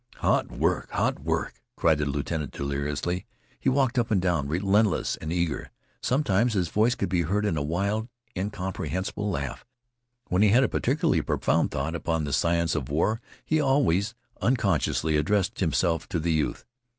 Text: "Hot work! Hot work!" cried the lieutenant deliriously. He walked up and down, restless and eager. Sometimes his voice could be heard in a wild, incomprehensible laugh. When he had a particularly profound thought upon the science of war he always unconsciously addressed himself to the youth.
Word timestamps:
"Hot 0.15 0.49
work! 0.51 0.89
Hot 0.93 1.19
work!" 1.19 1.61
cried 1.75 1.99
the 1.99 2.07
lieutenant 2.07 2.49
deliriously. 2.51 3.27
He 3.59 3.69
walked 3.69 3.99
up 3.99 4.09
and 4.09 4.19
down, 4.19 4.47
restless 4.47 5.15
and 5.17 5.31
eager. 5.31 5.69
Sometimes 6.01 6.53
his 6.53 6.69
voice 6.69 6.95
could 6.95 7.07
be 7.07 7.21
heard 7.21 7.45
in 7.45 7.55
a 7.55 7.61
wild, 7.61 8.07
incomprehensible 8.35 9.29
laugh. 9.29 9.63
When 10.27 10.41
he 10.41 10.49
had 10.49 10.63
a 10.63 10.67
particularly 10.69 11.21
profound 11.21 11.69
thought 11.69 11.93
upon 11.93 12.23
the 12.23 12.33
science 12.33 12.73
of 12.73 12.89
war 12.89 13.21
he 13.45 13.61
always 13.61 14.15
unconsciously 14.41 15.17
addressed 15.17 15.59
himself 15.59 16.09
to 16.09 16.19
the 16.19 16.31
youth. 16.33 16.65